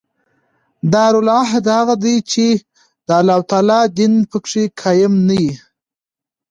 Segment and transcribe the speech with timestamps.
[0.91, 2.47] دارالعهد هغه دئ، چي
[3.07, 5.53] د الله تعالی دین په کښي قایم نه يي.